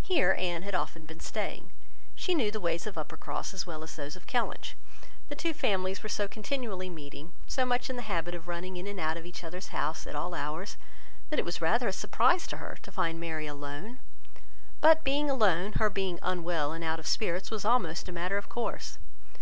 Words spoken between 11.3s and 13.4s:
it was rather a surprise to her to find